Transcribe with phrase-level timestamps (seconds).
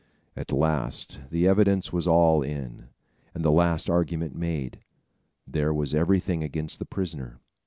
[0.35, 2.87] At last the evidence was all in,
[3.35, 4.79] and the last argument made.
[5.45, 7.39] There was everything against the prisoner.